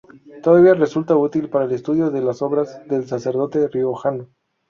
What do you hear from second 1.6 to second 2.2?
el estudio